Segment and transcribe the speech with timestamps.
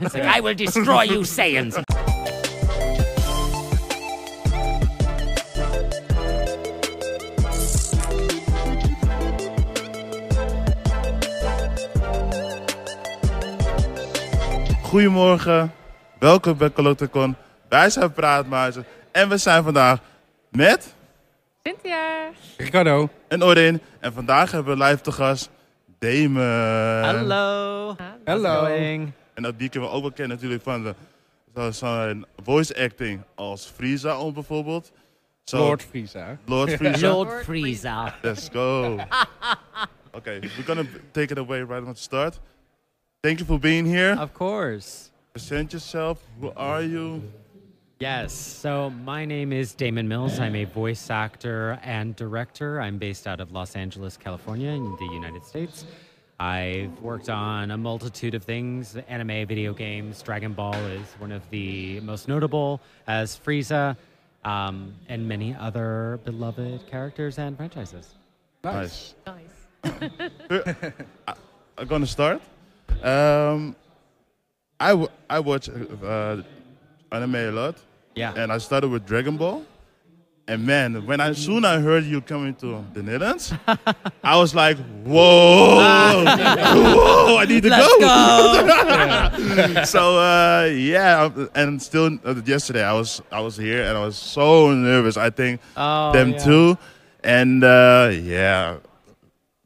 [0.00, 1.74] It's like, I will destroy you, Saiyans.
[14.82, 15.72] Goedemorgen,
[16.18, 17.36] welkom bij Colotacon.
[17.68, 19.98] Wij zijn Praatmuizen en we zijn vandaag
[20.50, 20.94] met
[21.62, 22.30] Cynthia.
[22.56, 23.08] Ricardo.
[23.28, 23.80] en Orin.
[24.00, 25.50] En vandaag hebben we live te gast
[25.98, 26.42] Damon.
[27.04, 27.96] Hello.
[28.24, 28.66] Hallo.
[29.38, 30.94] En dat die kunnen we ook wel kennen natuurlijk van
[31.52, 34.92] de, zijn voice acting als Frieza om bijvoorbeeld.
[35.44, 36.38] Zo, Lord Frieza.
[36.44, 37.08] Lord Frieza.
[37.08, 38.14] Lord Frieza.
[38.22, 38.98] Let's go.
[40.12, 42.40] okay, we're gonna take it away right on the start.
[43.20, 44.20] Thank you for being here.
[44.20, 45.10] Of course.
[45.32, 46.18] Present yourself.
[46.40, 47.22] Who are you?
[48.00, 48.32] Yes.
[48.32, 50.40] So my name is Damon Mills.
[50.40, 52.80] I'm a voice actor and director.
[52.80, 55.84] I'm based out of Los Angeles, California, in the United States.
[56.40, 60.22] I've worked on a multitude of things anime, video games.
[60.22, 63.96] Dragon Ball is one of the most notable, as Frieza,
[64.44, 68.14] um, and many other beloved characters and franchises.
[68.62, 69.14] Nice.
[69.26, 69.90] Nice.
[71.76, 72.40] I'm gonna start.
[73.02, 73.74] Um,
[74.78, 76.42] I, w- I watch uh,
[77.10, 77.76] anime a lot,
[78.14, 78.32] Yeah.
[78.36, 79.64] and I started with Dragon Ball.
[80.48, 83.52] And man, when I soon I heard you coming to the Netherlands,
[84.24, 89.74] I was like, whoa, whoa, I need to Let's go.
[89.76, 89.84] go.
[89.84, 94.16] so uh, yeah, and still uh, yesterday I was I was here and I was
[94.16, 95.18] so nervous.
[95.18, 96.38] I think Oh, them yeah.
[96.38, 96.78] too,
[97.22, 98.78] and uh, yeah.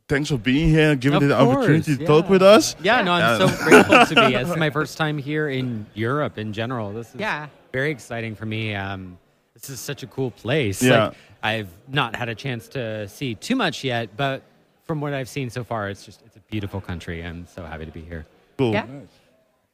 [0.09, 2.75] Thanks for being here and giving Of the opportunity course, to talk with us.
[2.83, 4.35] Yeah, no, I'm so grateful to be.
[4.43, 6.93] It's my first time here in Europe in general.
[6.93, 7.47] This is Yeah.
[7.73, 8.75] very exciting for me.
[8.75, 9.17] Um,
[9.63, 10.83] this is such a cool place.
[10.83, 11.07] Yeah.
[11.07, 14.43] Like, I've not had a chance to see too much yet, but
[14.85, 17.25] from what I've seen so far, it's just it's a beautiful country.
[17.25, 18.27] I'm so happy to be here.
[18.59, 18.73] Cool.
[18.73, 18.87] Yeah.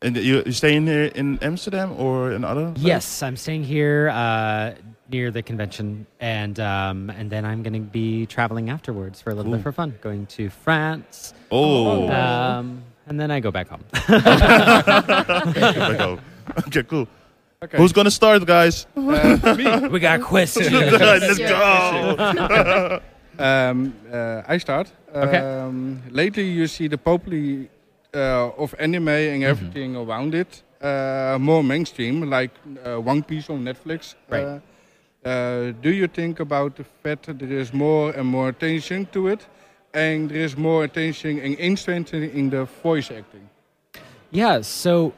[0.02, 2.70] And you you staying here in Amsterdam or in other?
[2.72, 2.84] place?
[2.84, 4.74] Yes, I'm staying here uh,
[5.10, 9.34] near the convention, and um, and then I'm going to be traveling afterwards for a
[9.34, 12.08] little bit for fun, going to France, Oh.
[12.10, 13.82] um, and then I go back home.
[14.06, 16.18] There we go.
[16.68, 17.08] Okay, cool.
[17.72, 18.86] Who's gonna start, guys?
[18.94, 20.70] we got questions.
[20.72, 23.00] Let's go.
[23.40, 24.90] Um, uh, I start.
[25.14, 25.38] Okay.
[25.38, 27.70] Um, lately, you see the popularity
[28.12, 32.50] uh, of anime and everything around it uh, more mainstream, like
[32.84, 34.14] uh, One Piece on Netflix.
[34.28, 34.44] Right.
[35.24, 39.06] Uh, uh, do you think about the fact that there is more and more attention
[39.12, 39.46] to it,
[39.94, 43.48] and there is more attention and interest in the voice acting?
[44.30, 45.12] Yeah, so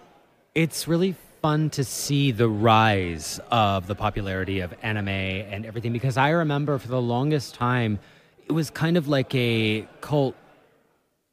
[0.54, 6.16] it's really fun to see the rise of the popularity of anime and everything because
[6.16, 7.98] I remember for the longest time
[8.46, 10.34] it was kind of like a cult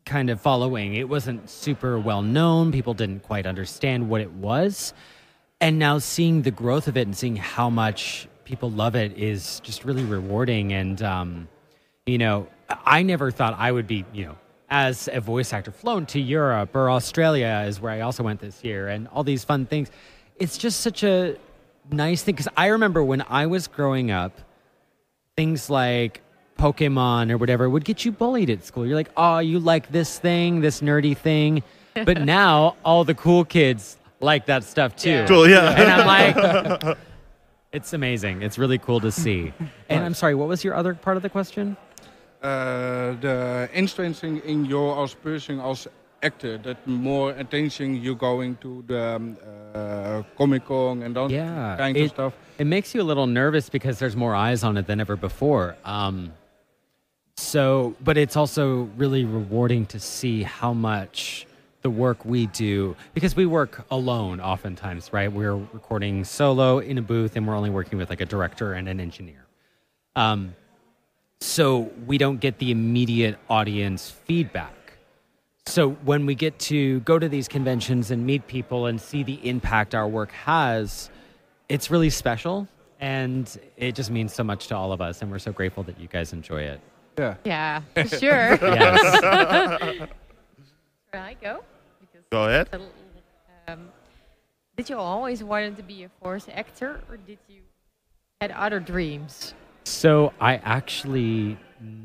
[0.05, 0.95] kind of following.
[0.95, 4.93] It wasn't super well known, people didn't quite understand what it was.
[5.59, 9.59] And now seeing the growth of it and seeing how much people love it is
[9.61, 11.47] just really rewarding and um
[12.05, 14.37] you know, I never thought I would be, you know,
[14.69, 18.63] as a voice actor flown to Europe or Australia is where I also went this
[18.63, 19.89] year and all these fun things.
[20.37, 21.37] It's just such a
[21.91, 24.39] nice thing because I remember when I was growing up,
[25.35, 26.21] things like
[26.57, 28.85] Pokemon or whatever would get you bullied at school.
[28.85, 31.63] You're like, oh, you like this thing, this nerdy thing.
[32.05, 35.09] But now all the cool kids like that stuff too.
[35.09, 35.25] Yeah.
[35.25, 35.71] Cool, yeah.
[35.71, 36.97] And I'm like,
[37.71, 38.43] it's amazing.
[38.43, 39.51] It's really cool to see.
[39.89, 41.75] And I'm sorry, what was your other part of the question?
[42.43, 45.87] Uh, the interest in, in your as person as
[46.23, 49.37] actor that more attention you're going to the um,
[49.75, 53.27] uh, comic con and that Yeah, kind it- of stuff It makes you a little
[53.27, 55.75] nervous because there's more eyes on it than ever before.
[55.85, 56.33] Um,
[57.35, 61.45] so, but it's also really rewarding to see how much
[61.83, 65.31] the work we do because we work alone oftentimes, right?
[65.31, 68.89] We're recording solo in a booth and we're only working with like a director and
[68.89, 69.45] an engineer.
[70.15, 70.55] Um,
[71.41, 74.73] so we don't get the immediate audience feedback.
[75.65, 79.47] So when we get to go to these conventions and meet people and see the
[79.47, 81.09] impact our work has,
[81.69, 82.67] it's really special
[82.99, 85.99] and it just means so much to all of us and we're so grateful that
[85.99, 86.79] you guys enjoy it.
[87.17, 88.57] yeah Yeah, for sure.
[88.61, 89.21] Yes.
[91.11, 91.63] Where I go?
[91.99, 92.69] Because Go ahead.
[93.67, 93.89] um,
[94.77, 97.61] did you always wanted to be a voice actor, or did you
[98.41, 99.53] had other dreams?
[99.87, 101.57] So I actually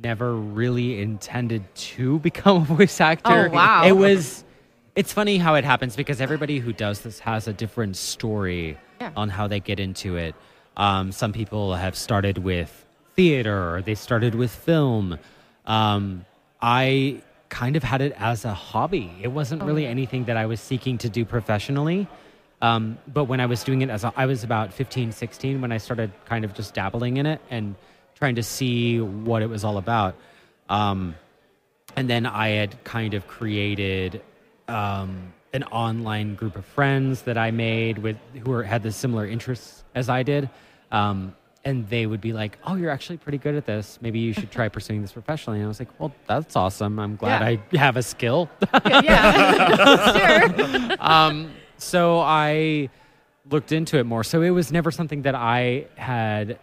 [0.02, 3.48] never really intended to become a voice actor.
[3.50, 3.84] Oh, wow.
[3.86, 4.44] It was
[4.94, 9.10] it's funny how it happens because everybody who does this has a different story Yeah.
[9.16, 10.34] on how they get into it.
[10.76, 12.84] Um, some people have started with
[13.16, 15.18] theater, or they started with film.
[15.66, 16.24] Um,
[16.60, 19.10] I kind of had it as a hobby.
[19.22, 22.06] It wasn't Oh, really anything that I was seeking to do professionally.
[22.62, 25.72] Um, but when I was doing it as a, I was about 15, 16 when
[25.72, 27.74] I started kind of just dabbling in it and
[28.14, 30.14] trying to see what it was all about.
[30.68, 31.16] Um,
[31.96, 34.22] and then I had kind of created
[34.68, 39.26] um, an online group of friends that I made with who were, had the similar
[39.26, 40.48] interests as I did.
[40.92, 43.96] Um, and they would be like, "Oh, you're actually pretty good at this.
[44.00, 46.98] Maybe you should try pursuing this professionally." And I was like, "Well, that's awesome.
[46.98, 47.60] I'm glad Yeah.
[47.72, 48.48] I have a skill."
[48.84, 50.48] yeah,
[50.96, 50.96] sure.
[51.82, 52.88] So I
[53.50, 54.24] looked into it more.
[54.24, 56.58] So it was never something that I had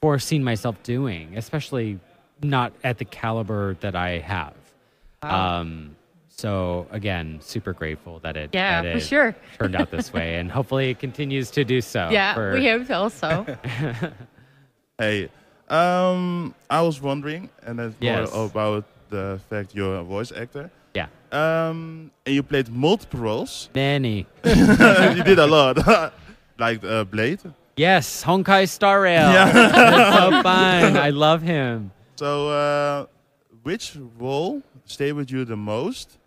[0.00, 1.98] foreseen myself doing, especially
[2.42, 4.54] not at the caliber that I have.
[5.22, 5.96] Um,
[6.28, 9.36] so again, super grateful that it Yeah, that for sure.
[9.58, 12.08] turned out this way, and hopefully it continues to do so.
[12.12, 13.44] yeah, for- we hope also.
[14.98, 15.28] Hey,
[15.68, 18.32] um, I was wondering, and that's Yes.
[18.34, 20.70] more about the fact you're a voice actor.
[21.32, 23.68] Um, and you played multiple roles.
[23.74, 24.26] many.
[24.44, 25.76] you did a lot,
[26.58, 27.40] like uh, Blade.
[27.76, 29.30] Yes, Honkai Star Rail.
[29.32, 29.52] Yeah.
[29.52, 30.96] That's so fun.
[30.96, 31.92] I love him.
[32.16, 33.06] So, uh,
[33.62, 36.18] which role stayed with you the most,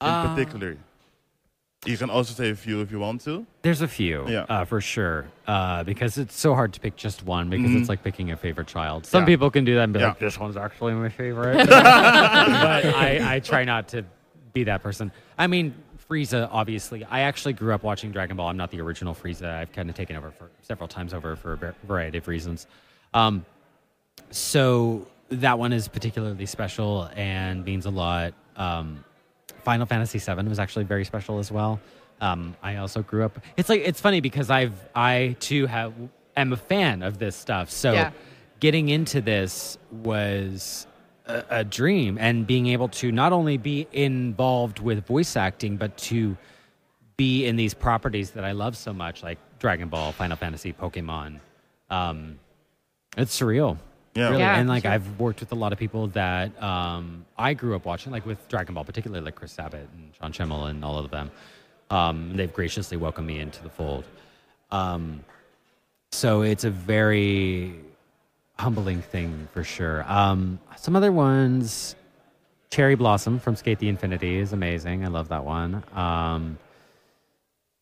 [0.00, 0.76] in Uh, particular?
[1.86, 3.46] You can also say a few if you want to.
[3.62, 4.46] There's a few, Yeah.
[4.48, 7.78] uh, for sure, uh, because it's so hard to pick just one because Mhm.
[7.80, 9.06] it's like picking a favorite child.
[9.06, 9.26] Some Yeah.
[9.26, 10.08] people can do that and be Yeah.
[10.08, 11.72] like, "This one's actually my favorite," but
[12.84, 14.04] I, I try not to
[14.52, 15.12] be that person.
[15.38, 15.72] I mean,
[16.10, 18.48] Frieza, obviously, I actually grew up watching Dragon Ball.
[18.48, 19.48] I'm not the original Frieza.
[19.48, 22.66] I've kind of taken over for several times over for a variety of reasons.
[23.14, 23.44] Um,
[24.30, 28.34] so that one is particularly special and means a lot.
[28.56, 29.04] Um,
[29.64, 31.80] Final Fantasy VII was actually very special as well.
[32.20, 33.38] Um, I also grew up.
[33.56, 35.92] It's like it's funny because I've I too have
[36.36, 37.70] am a fan of this stuff.
[37.70, 38.10] So Yeah.
[38.60, 40.86] getting into this was
[41.26, 45.96] a, a dream, and being able to not only be involved with voice acting, but
[45.98, 46.36] to
[47.16, 51.40] be in these properties that I love so much, like Dragon Ball, Final Fantasy, Pokemon.
[51.90, 52.38] Um,
[53.16, 53.78] it's surreal.
[54.18, 54.30] Yeah.
[54.30, 54.40] Really.
[54.40, 54.90] Yeah, and like sure.
[54.90, 58.48] I've worked with a lot of people that um, I grew up watching, like with
[58.48, 61.30] Dragon Ball, particularly like Chris Sabat and Sean Schemmel and all of them.
[61.90, 64.04] Um, they've graciously welcomed me into the fold.
[64.70, 65.24] Um,
[66.10, 67.76] so it's a very
[68.58, 70.04] humbling thing for sure.
[70.10, 71.94] Um, some other ones,
[72.70, 75.04] Cherry Blossom from SK8 the Infinity is amazing.
[75.04, 75.84] I love that one.
[75.94, 76.58] Um,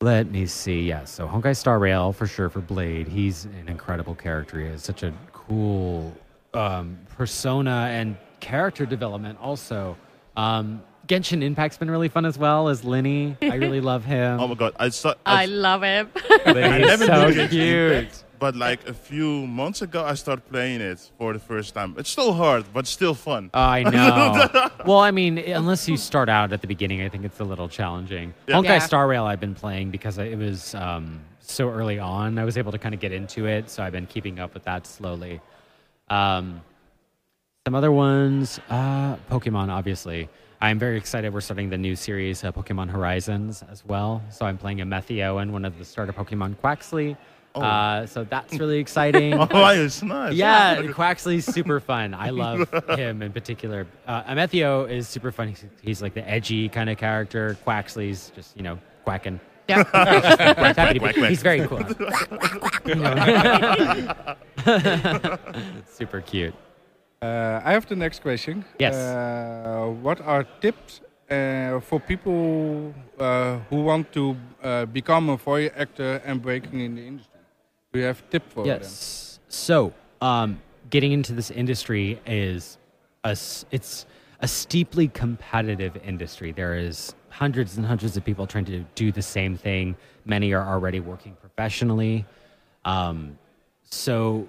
[0.03, 0.83] let me see.
[0.83, 3.09] Yeah, so Honkai Star Rail for sure for Blade.
[3.09, 4.61] He's an incredible character.
[4.61, 6.15] He has such a cool
[6.57, 9.39] um, persona and character development.
[9.41, 9.97] Also,
[10.37, 13.37] um, Genshin Impact's been really fun as well as Lyney.
[13.43, 14.41] I really love him.
[14.41, 15.15] Oh my god, I saw.
[15.25, 16.11] I I, love him.
[16.45, 17.93] But I he's never so knew Genshin cute.
[17.93, 21.95] Impact, but like a few months ago, I started playing it for the first time.
[21.97, 23.51] It's still hard, but still fun.
[23.55, 24.71] I know.
[24.85, 27.69] well, I mean, unless you start out at the beginning, I think it's a little
[27.69, 28.35] challenging.
[28.47, 28.57] Yeah.
[28.57, 28.79] Honkai Yeah.
[28.81, 32.39] Star Rail, I've been playing because it was um, so early on.
[32.39, 34.65] I was able to kind of get into it, so I've been keeping up with
[34.65, 35.41] that slowly.
[36.09, 36.63] Um,
[37.67, 40.29] some other ones, uh, Pokemon, obviously.
[40.61, 41.35] I'm very excited.
[41.35, 44.23] We're starting the new series, uh, Pokemon Horizons, as well.
[44.31, 47.17] So I'm playing Amethio and one of the starter Pokemon, Quaxly.
[47.55, 47.63] Oh.
[47.63, 49.35] Uh, so that's really exciting.
[49.39, 50.35] oh, it's nice.
[50.35, 52.15] Yeah, Quaxly's super fun.
[52.15, 53.87] I love him in particular.
[54.07, 55.49] Uh, Amethio is super fun.
[55.49, 57.57] He's, he's like the edgy kind of character.
[57.67, 59.41] Quaxly's just, you know, quacking.
[59.69, 59.83] yeah.
[59.85, 61.31] Quack, happy to quack, quack.
[61.31, 61.83] He's very cool.
[65.89, 66.55] Super cute.
[67.23, 68.65] Uh, I have the next question.
[68.79, 68.95] Yes.
[68.95, 75.71] Uh, what are tips uh, for people uh, who want to uh, become a voice
[75.77, 77.41] actor and breaking in the industry?
[77.93, 78.81] Do you have tip for them?
[78.81, 79.41] Yes.
[79.49, 82.79] So, um, getting into this industry is
[83.25, 83.37] a
[83.71, 84.07] it's
[84.41, 86.53] a steeply competitive industry.
[86.53, 89.97] There is hundreds and hundreds of people trying to do the same thing.
[90.25, 92.27] Many are already working professionally.
[92.85, 93.39] Um,
[93.83, 94.49] so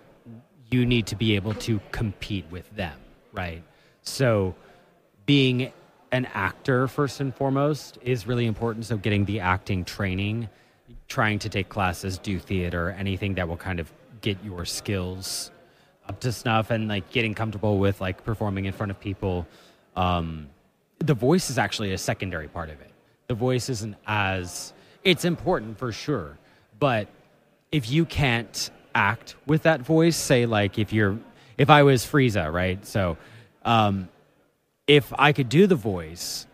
[0.70, 2.98] you need to be able to compete with them,
[3.32, 3.64] right?
[4.02, 4.56] So
[5.26, 5.72] being
[6.12, 8.86] an actor first and foremost is really important.
[8.86, 10.50] So getting the acting training,
[11.08, 15.52] trying to take classes, do theater, anything that will kind of get your skills
[16.08, 19.46] up to snuff and like getting comfortable with like performing in front of people.
[19.96, 20.50] Um,
[21.00, 22.92] the voice is actually a secondary part of it.
[23.28, 26.38] The voice isn't as it's important for sure,
[26.80, 27.08] but
[27.72, 31.18] if you can't act with that voice, say like if you're
[31.58, 32.86] if I was Frieza, right?
[32.86, 33.18] So
[33.64, 34.10] um
[34.88, 36.48] if I could do the voice,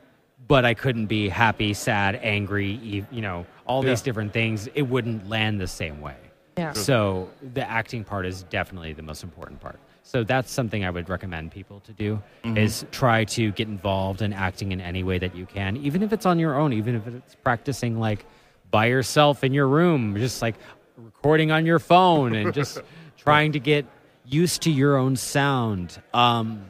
[0.48, 5.30] but I couldn't be happy, sad, angry, you know, all these different things, it wouldn't
[5.30, 6.18] land the same way.
[6.58, 6.74] Yeah.
[6.74, 9.80] So the acting part is definitely the most important part.
[10.04, 14.34] So that's something I would recommend people to do is try to get involved in
[14.34, 17.08] acting in any way that you can, even if it's on your own, even if
[17.08, 18.26] it's practicing like
[18.70, 20.56] by yourself in your room, just like
[20.98, 22.80] recording on your phone and just
[23.18, 23.86] trying to get
[24.26, 26.02] used to your own sound.
[26.14, 26.66] Um,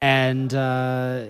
[0.00, 1.24] and uh,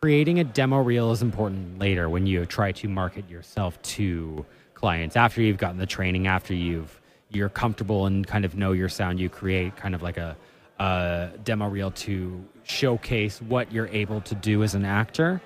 [0.00, 5.16] creating a demo reel is important later when you try to market yourself to clients
[5.16, 7.00] after you've gotten the training after you've
[7.30, 10.36] you're comfortable and kind of know your sound you create kind of like a,
[10.78, 15.40] a demo reel to showcase what you're able to do as an actor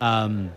[0.00, 0.52] um,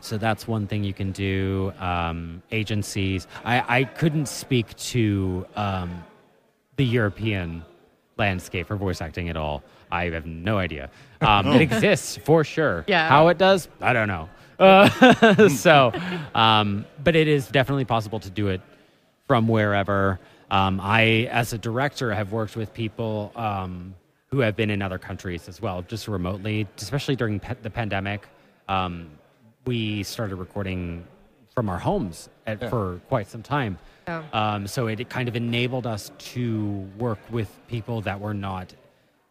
[0.00, 3.26] so that's one thing you can do um, agencies.
[3.44, 6.04] I, I couldn't speak to um,
[6.76, 7.64] the european
[8.16, 9.62] landscape for voice acting at all.
[9.90, 10.90] I have no idea.
[11.20, 12.84] Um, it exists for sure.
[12.86, 13.08] Yeah.
[13.08, 14.28] how it does i don't know.
[14.58, 15.92] Uh, so
[16.34, 18.60] um, but it is definitely possible to do it
[19.26, 20.18] from wherever.
[20.50, 23.94] Um, i as a director have worked with people um,
[24.30, 28.26] who have been in other countries as well just remotely especially during pe- the pandemic.
[28.68, 29.10] Um,
[29.68, 31.04] we started recording
[31.54, 33.78] from our homes at, for quite some time
[34.10, 34.24] Oh.
[34.32, 38.72] um, so it, it kind of enabled us to work with people that were not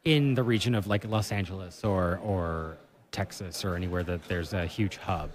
[0.04, 2.78] in the region of like Los Angeles or or
[3.12, 5.32] Texas or anywhere that there's a huge hub.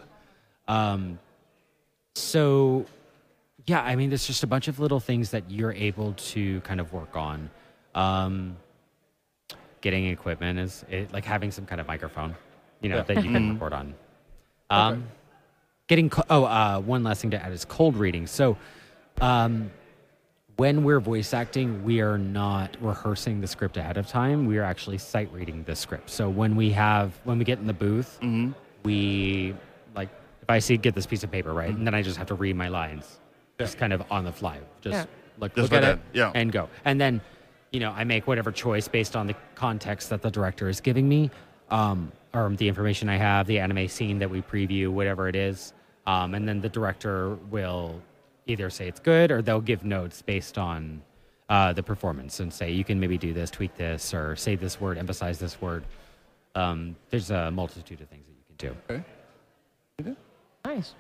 [0.69, 1.19] Um,
[2.15, 2.87] so
[3.67, 6.81] yeah, I mean, there's just a bunch of little things that you're able to kind
[6.81, 7.51] of work on.
[7.97, 8.57] Um,
[9.81, 12.37] getting equipment is it, like having some kind of microphone,
[12.81, 13.95] you know, that you can record on.
[14.73, 15.05] Um,
[15.89, 18.27] Getting co- oh, uh, one last thing to add is cold reading.
[18.27, 18.57] So,
[19.21, 19.71] um,
[20.57, 24.47] when we're voice acting, we are not rehearsing the script ahead of time.
[24.47, 26.09] We are actually sight reading the script.
[26.11, 28.19] So when we have when we get in the booth,
[28.85, 29.55] we
[29.95, 30.09] like
[30.41, 32.35] if I see get this piece of paper right, and then I just have to
[32.35, 33.19] read my lines,
[33.59, 35.05] just kind of on the fly, just Yeah.
[35.39, 36.33] like Just look at it yeah.
[36.35, 37.21] and go, and then
[37.73, 41.09] you know I make whatever choice based on the context that the director is giving
[41.09, 41.31] me,
[41.71, 45.73] um, or the information I have, the anime scene that we preview, whatever it is,
[46.07, 48.01] um, and then the director will
[48.47, 51.03] either say it's good or they'll give notes based on
[51.49, 54.81] uh, the performance and say you can maybe do this, tweak this, or say this
[54.81, 55.85] word, emphasize this word.
[56.55, 58.95] Um, there's a multitude of things that you can do.
[60.05, 60.17] Okay.
[60.65, 60.95] Nice.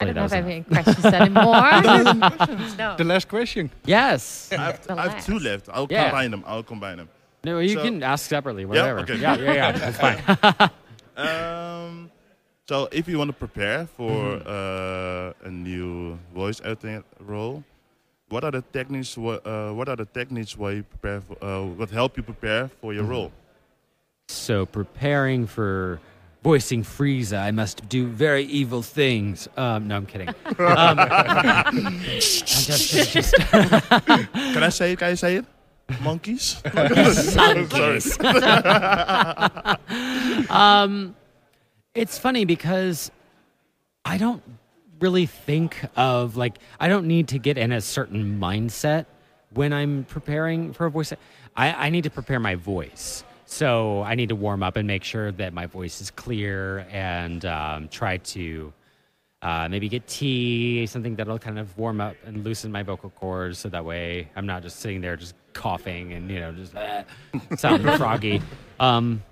[0.00, 1.44] I don't that have any questions anymore.
[2.78, 2.96] no.
[2.96, 3.70] The last question.
[3.84, 4.50] Yes.
[4.52, 5.68] I have, I have two left.
[5.72, 6.04] I'll Yeah.
[6.04, 6.44] combine them.
[6.46, 7.08] I'll combine them.
[7.44, 9.00] No, you So- can ask separately, whatever.
[9.00, 9.16] okay.
[9.16, 9.72] Yeah, yeah, yeah.
[9.72, 10.70] That's fine.
[11.14, 12.10] Um,
[12.68, 14.48] so if you want to prepare for Mm-hmm.
[15.44, 17.64] uh, a new voice acting role,
[18.30, 19.18] what are the techniques?
[19.18, 21.20] What, uh, what are the techniques why you prepare?
[21.20, 23.12] For, uh, what help you prepare for your Mm-hmm.
[23.12, 23.32] role?
[24.28, 26.00] so preparing for
[26.42, 29.46] voicing Frieza, I must do very evil things.
[29.58, 30.28] Um, no, I'm kidding.
[30.58, 34.98] Um, I'm just, just, just Can I say it?
[34.98, 35.44] Can I say it?
[36.02, 36.62] Monkeys.
[36.74, 38.18] monkeys.
[40.50, 41.14] um,
[41.94, 43.10] it's funny because
[44.04, 44.42] I don't
[45.00, 49.06] really think of like I don't need to get in a certain mindset
[49.50, 51.12] when I'm preparing for a voice.
[51.56, 53.24] I, I need to prepare my voice.
[53.44, 57.44] So I need to warm up and make sure that my voice is clear and
[57.44, 58.72] um, try to
[59.42, 63.58] uh, maybe get tea, something that'll kind of warm up and loosen my vocal cords,
[63.58, 67.02] so that way I'm not just sitting there just coughing and you know just uh,
[67.56, 68.40] sounding froggy.
[68.78, 69.22] Um,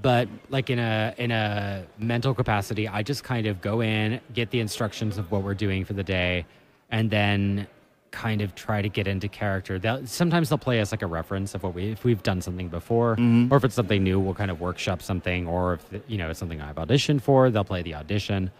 [0.00, 4.50] but like in a in a mental capacity, I just kind of go in, get
[4.50, 6.46] the instructions of what we're doing for the day,
[6.90, 7.66] and then
[8.10, 9.78] kind of try to get into character.
[9.78, 12.68] They'll, sometimes they'll play us like a reference of what we if we've done something
[12.68, 13.16] before,
[13.50, 16.38] or if it's something new, we'll kind of workshop something, or if you know it's
[16.38, 18.50] something I've auditioned for, they'll play the audition.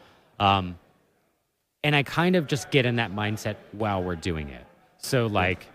[0.41, 0.79] Um,
[1.83, 4.65] and I kind of just get in that mindset while we're doing it.
[4.99, 5.67] So like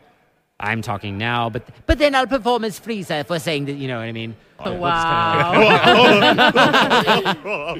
[0.59, 3.87] I'm talking now, but but then I'll perform as Frieza if we're saying that, you
[3.87, 4.35] know what I mean?
[4.59, 5.53] We'll kinda Wow.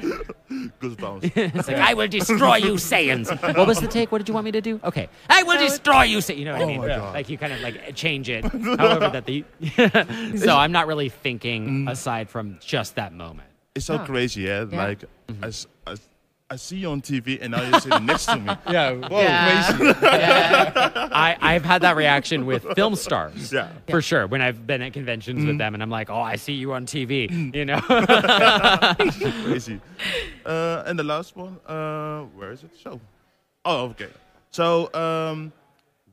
[0.80, 1.32] Goosebumps.
[1.36, 3.30] It's like I will destroy you, Saiyans.
[3.56, 4.10] What was the take?
[4.10, 4.80] What did you want me to do?
[4.84, 6.38] Okay, I will destroy you, Saiyans.
[6.38, 6.80] You know what I mean?
[6.80, 9.44] Like you kind of like change it, however that the.
[10.38, 13.48] so I'm not really thinking aside from just that moment.
[13.74, 14.06] It's so Huh.
[14.06, 14.64] crazy, yeah.
[14.70, 14.76] Yeah.
[14.84, 15.04] Like
[15.42, 16.08] I, s- I s-
[16.52, 18.52] I see you on TV and now you're sitting next to me.
[18.70, 18.94] Yeah.
[18.94, 19.72] Whoa, Yeah.
[19.72, 19.94] crazy.
[20.02, 23.52] I, I've had that reaction with film stars.
[23.52, 23.68] Yeah.
[23.88, 24.26] For sure.
[24.26, 26.86] When I've been at conventions with them and I'm like, oh, I see you on
[26.86, 27.80] TV, you know?
[29.44, 29.80] crazy.
[30.44, 32.70] Uh, and the last one, uh, where is it?
[32.82, 33.00] So,
[33.64, 34.08] oh, okay.
[34.50, 35.52] So, um,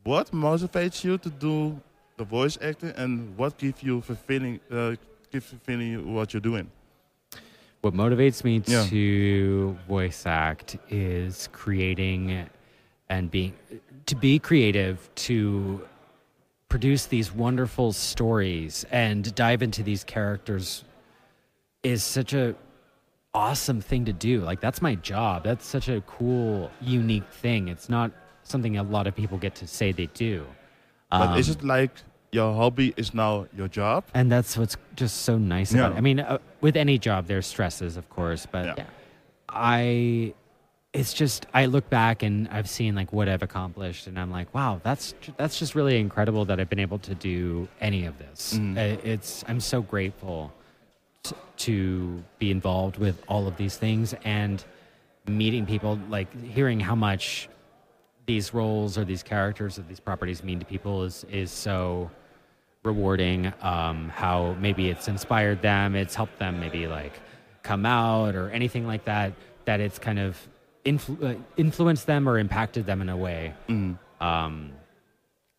[0.03, 1.81] what motivates you to do
[2.17, 4.95] the voice acting, and what gives you fulfilling, uh,
[5.31, 6.69] gives fulfilling what you're doing?
[7.87, 8.83] What motivates me Yeah.
[8.87, 12.49] to voice act is creating
[13.09, 13.53] and being
[14.07, 15.87] to be creative to
[16.67, 20.83] produce these wonderful stories and dive into these characters
[21.81, 22.55] is such a
[23.33, 24.41] awesome thing to do.
[24.41, 25.45] Like that's my job.
[25.45, 27.69] That's such a cool, unique thing.
[27.69, 28.11] It's not
[28.43, 30.45] something a lot of people get to say they do.
[31.09, 31.91] But is Um, it like
[32.31, 34.03] your hobby is now your job?
[34.13, 35.97] and that's what's just so nice about it.
[35.97, 38.73] I mean, uh, with any job, there's stresses, of course, but Yeah.
[38.77, 38.85] Yeah.
[39.49, 40.33] I,
[40.93, 44.53] it's just I look back and I've seen like what I've accomplished, and I'm like,
[44.53, 48.57] wow, that's that's just really incredible that I've been able to do any of this.
[48.57, 50.51] Uh, It's I'm so grateful
[51.23, 54.63] t- to be involved with all of these things and
[55.27, 57.47] meeting people, like hearing how much
[58.27, 62.11] these roles or these characters or these properties mean to people is is so
[62.83, 63.51] rewarding.
[63.61, 67.13] Um, how maybe it's inspired them, it's helped them maybe like
[67.63, 69.33] come out or anything like that.
[69.65, 70.37] That it's kind of
[70.85, 73.53] influ- uh, influenced them or impacted them in a way.
[73.67, 73.97] Mm.
[74.21, 74.71] Um,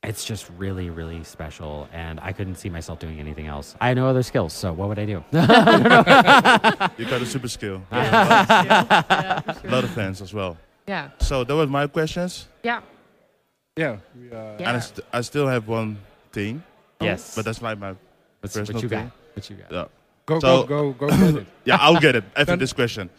[0.04, 3.74] it's just really, really special, and I couldn't see myself doing anything else.
[3.80, 5.24] I had no other skills, so what would I do?
[5.32, 7.82] You got a super skill.
[7.92, 9.70] yeah, A sure.
[9.70, 10.56] lot of fans as well.
[10.88, 11.10] Yeah.
[11.20, 12.48] So that was my questions.
[12.64, 12.80] Yeah.
[13.76, 13.98] Yeah.
[14.18, 14.68] We, uh, Yeah.
[14.68, 15.98] And I, st- I still have one
[16.32, 16.62] thing,
[17.00, 17.94] yes, but that's like my
[18.40, 19.04] What's, personal what you thing.
[19.04, 19.12] got?
[19.36, 19.72] What you got?
[19.72, 19.84] Yeah.
[20.26, 21.46] Go, So- go, go, go get it.
[21.64, 23.10] Yeah, I'll get it after Then- this question.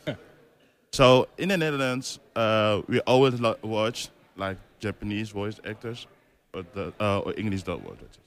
[0.92, 6.08] So in the Netherlands, uh, we always lo- watch like Japanese voice actors,
[6.54, 8.20] or, the, uh, or English dub voice actors.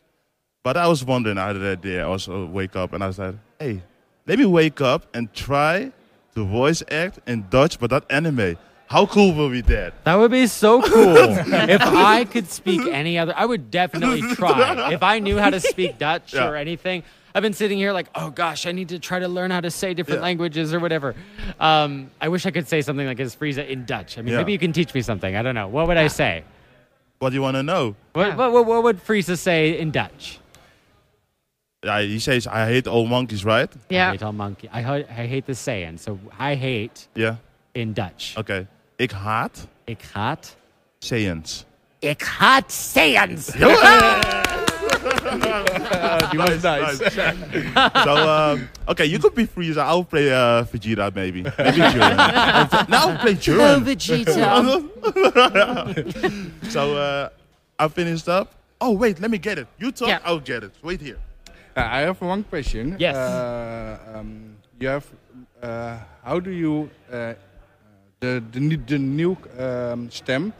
[0.62, 3.82] But I was wondering the that day, I also wake up and I said, hey,
[4.26, 5.90] let me wake up and try
[6.36, 8.56] to voice act in Dutch, but not anime.
[8.92, 10.04] How cool will be that?
[10.04, 11.16] That would be so cool.
[11.16, 14.92] if I could speak any other, I would definitely try.
[14.92, 16.46] If I knew how to speak Dutch Yeah.
[16.48, 17.02] or anything,
[17.34, 19.70] I've been sitting here like, oh gosh, I need to try to learn how to
[19.70, 20.24] say different Yeah.
[20.24, 21.14] languages or whatever.
[21.58, 24.18] Um, I wish I could say something like his Frieza in Dutch.
[24.18, 24.38] I mean, Yeah.
[24.40, 25.34] maybe you can teach me something.
[25.34, 25.68] I don't know.
[25.68, 26.44] What would I say?
[27.18, 27.96] What do you want to know?
[28.12, 28.36] What, Yeah.
[28.36, 30.38] what, what, what would Frieza say in Dutch?
[31.82, 33.70] Yeah, he says, I hate all monkeys, right?
[33.88, 34.02] Yeah.
[34.02, 34.12] I Yeah.
[34.12, 34.68] hate all monkey.
[34.70, 35.96] I, ho- I hate the saying.
[35.96, 37.36] So I hate Yeah.
[37.74, 38.34] in Dutch.
[38.36, 38.66] Okay.
[39.02, 40.56] Ik haat Ik haat.
[40.98, 41.64] Saiyans.
[41.98, 43.52] Ik haat sayings.
[43.52, 43.58] He
[46.38, 47.10] was nice.
[48.04, 49.82] so, um, okay, you could be Frieza.
[49.82, 51.42] I'll play uh, Vegeta, maybe.
[51.42, 52.16] Maybe Jiren.
[52.88, 53.84] now I'll play Hello, Jiren.
[53.84, 54.82] Vegeta.
[56.70, 57.28] so, uh,
[57.78, 58.52] I finished up.
[58.80, 59.66] Oh, wait, let me get it.
[59.78, 60.20] You talk, Yeah.
[60.24, 60.70] I'll get it.
[60.82, 61.18] Wait here.
[61.76, 62.94] Uh, I have one question.
[63.00, 63.16] Yes.
[63.16, 65.04] Uh, um, you have.
[65.60, 66.88] Uh, how do you
[68.22, 70.52] the the ne- the new um, stem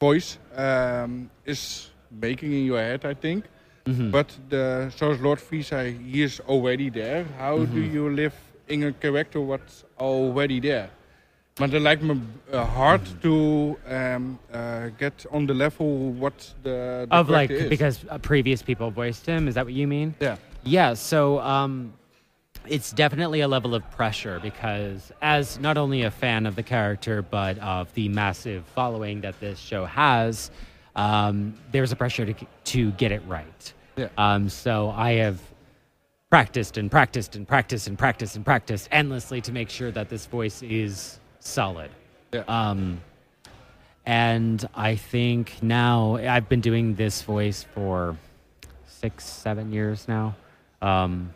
[0.00, 3.44] voice um, is making in your head, I think.
[3.86, 4.10] Mhm.
[4.10, 5.78] But the zoals Lord Frieza,
[6.12, 7.24] he is already there.
[7.38, 7.92] How do Mhm.
[7.94, 8.34] you live
[8.68, 10.88] in a character what's already there?
[11.58, 12.14] Maar het lijkt me
[12.52, 13.30] uh, hard to
[13.90, 14.58] um, uh,
[14.98, 17.68] get on the level what the, the of like is.
[17.68, 20.36] because uh, previous people voiced him is that what you mean yeah.
[20.62, 21.92] yeah so um
[22.66, 27.22] it's definitely a level of pressure because as not only a fan of the character
[27.22, 30.50] but of the massive following that this show has
[30.96, 34.08] um, there's a pressure to to get it right Yeah.
[34.18, 35.40] um, so i have
[36.30, 40.26] practiced and practiced and practiced and practiced and practiced endlessly to make sure that this
[40.26, 41.90] voice is solid
[42.32, 42.44] Yeah.
[42.46, 43.00] um,
[44.06, 48.16] and I think now I've been doing this voice for
[48.86, 50.34] six, seven years now.
[50.80, 51.32] Um,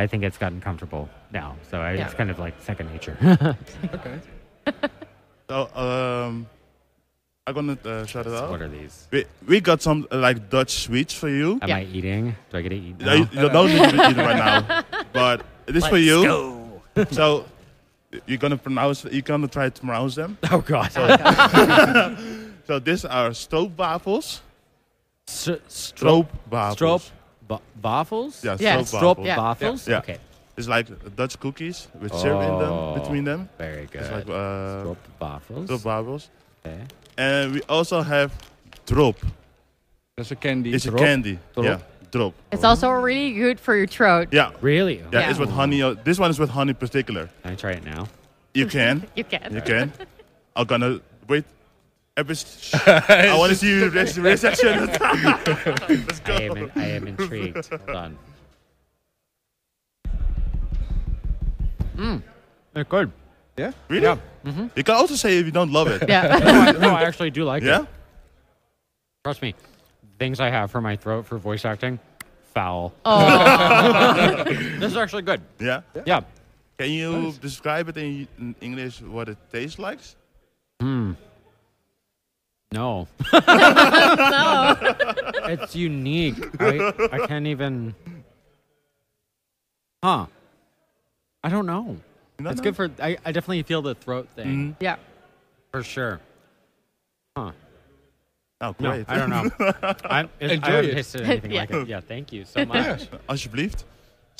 [0.00, 2.06] I think it's gotten comfortable now, so I, Yeah.
[2.06, 3.16] it's kind of like second nature.
[3.94, 4.16] Okay.
[5.48, 6.46] So, um,
[7.46, 8.50] I'm gonna uh, shut it off.
[8.50, 9.08] what are these?
[9.10, 11.58] We, we got some uh, like Dutch sweets for you.
[11.60, 11.76] Am Yeah.
[11.78, 12.36] I eating?
[12.50, 13.00] Do I get to eat?
[13.00, 16.22] No, you, you don't need to eat right now, but it is for you.
[16.24, 17.04] Go.
[17.10, 17.44] So
[18.26, 19.04] you're gonna pronounce.
[19.04, 20.38] You're gonna try to pronounce them.
[20.52, 20.92] Oh God.
[22.66, 24.40] So these are stroopwafels.
[25.26, 26.26] S- strop.
[26.50, 27.10] Stroopwafels.
[27.50, 27.62] Strop.
[27.74, 28.44] Ba- waffles.
[28.44, 29.26] Yeah, Yeah, Strop stroopwafels.
[29.26, 29.36] Yeah.
[29.38, 29.88] waffles.
[29.88, 29.98] Yeah.
[29.98, 30.18] Okay.
[30.56, 30.86] It's like
[31.16, 32.58] Dutch cookies with syrup in Oh.
[32.94, 33.48] them between them.
[33.58, 34.02] Very good.
[34.02, 35.70] It's like uh, Strop waffles.
[35.70, 36.28] stroopwafels.
[36.66, 36.80] Okay.
[37.16, 38.32] And we also have
[38.86, 39.16] drop.
[40.16, 40.72] That's a candy.
[40.74, 41.38] It's a candy.
[41.54, 41.64] Drop?
[41.64, 41.78] Yeah,
[42.10, 42.34] drop.
[42.52, 44.28] It's also really good for your throat.
[44.32, 44.98] Yeah, Really?
[44.98, 45.06] yeah.
[45.12, 45.30] Yeah.
[45.30, 45.82] It's with honey.
[45.82, 47.28] uh, This one is with honey particular.
[47.42, 48.06] Can I try it now?
[48.54, 49.06] You can.
[49.16, 49.54] You can.
[49.54, 49.92] You can.
[50.56, 51.44] I'm gonna wait.
[52.16, 52.34] Every
[52.74, 54.86] I want to see you re- reaction.
[54.86, 56.34] Let's go.
[56.34, 57.68] I am, in, I am intrigued.
[57.86, 58.18] Hold on.
[61.96, 62.22] Mmm.
[62.72, 63.12] They're good.
[63.56, 63.72] yeah?
[63.88, 64.02] Really?
[64.04, 64.16] Yeah.
[64.44, 64.66] Mm-hmm.
[64.76, 66.08] You can also say if you don't love it.
[66.08, 66.38] Yeah.
[66.38, 67.80] no, I, no, I actually do like Yeah?
[67.80, 67.82] it.
[67.82, 67.86] Yeah.
[69.24, 69.54] Trust me.
[70.18, 71.98] Things I have for my throat for voice acting,
[72.54, 72.92] foul.
[73.04, 74.44] oh.
[74.44, 75.40] this is actually good.
[75.58, 75.82] Yeah.
[76.06, 76.20] Yeah.
[76.78, 80.00] Can you describe it in, in English what it tastes like?
[80.80, 81.12] Hmm.
[82.72, 84.76] No, no.
[85.48, 86.36] it's unique.
[86.60, 87.94] I, I can't even.
[90.04, 90.26] Huh.
[91.42, 91.96] I don't know.
[92.38, 92.64] You don't It's know?
[92.64, 92.90] good for.
[93.02, 94.76] I, I definitely feel the throat thing Mhm.
[94.80, 94.96] Yeah.
[95.72, 96.20] for sure.
[97.36, 97.50] Huh.
[98.60, 99.06] Nou, No, great.
[99.08, 99.50] I don't know.
[100.04, 100.94] I, it, Enjoy I haven't it.
[100.94, 101.60] tasted anything Yeah.
[101.60, 101.88] like it.
[101.92, 103.08] Yeah, thank you so much.
[103.28, 103.84] Alsjeblieft.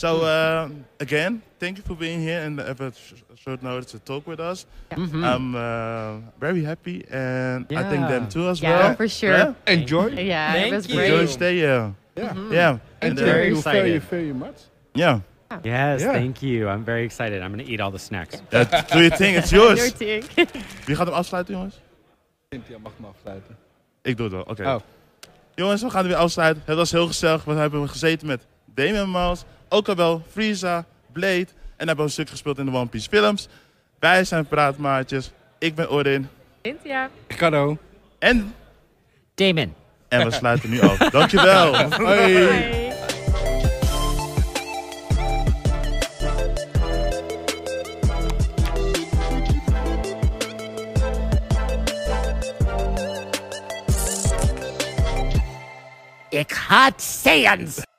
[0.00, 3.98] So, uh, again, thank you for being here and have a sh- short notice to
[3.98, 4.64] talk with us.
[4.90, 5.22] Mhm.
[5.24, 8.08] I'm uh, very happy, and I think Yeah.
[8.08, 8.94] them too as Yeah, well.
[8.96, 9.36] for sure.
[9.36, 9.54] Yeah?
[9.66, 10.06] Enjoy.
[10.16, 10.94] Yeah, Thank it was you.
[10.96, 11.10] great.
[11.12, 11.90] Enjoy stay, yeah.
[12.16, 12.32] Yeah.
[12.50, 12.70] Yeah.
[12.70, 13.36] And And, uh, thank
[13.72, 14.58] Very you very, much.
[14.94, 15.20] yeah.
[15.62, 16.12] Yes, Yeah.
[16.12, 16.68] thank you.
[16.68, 17.42] I'm very excited.
[17.42, 18.36] I'm going to eat all the snacks.
[18.52, 19.92] Uh, do your thing, it's Your yours.
[19.92, 20.24] thing.
[20.86, 21.80] Wie gaat hem afsluiten, jongens?
[22.48, 23.56] Cynthia mag hem afsluiten.
[24.02, 24.64] Ik doe het wel, oké.
[24.66, 24.80] Oh.
[25.54, 26.62] Jongens, we gaan er weer afsluiten.
[26.66, 27.44] Het was heel gezellig.
[27.44, 31.46] We hebben gezeten met Damian Mouse, ook al wel Frieza, Blade.
[31.76, 33.48] En hebben we een stuk gespeeld in de One Piece films.
[33.98, 35.30] Wij zijn Praatmaatjes.
[35.58, 36.28] Ik ben Orin.
[36.62, 37.10] Cynthia.
[37.28, 37.78] Ricardo.
[38.18, 38.54] En,
[39.34, 39.74] Damon.
[40.08, 40.96] en we sluiten nu af.
[40.98, 41.90] Dankjewel.
[41.90, 42.88] Hoi.
[56.30, 57.89] Ik haat Saiyans.